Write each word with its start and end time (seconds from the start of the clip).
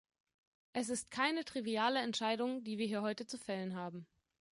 Es 0.73 0.89
ist 0.89 1.11
keine 1.11 1.45
triviale 1.45 1.99
Entscheidung, 2.01 2.63
die 2.63 2.79
wir 2.79 2.87
hier 2.87 3.03
heute 3.03 3.27
zu 3.27 3.37
fällen 3.37 3.75
haben. 3.75 4.07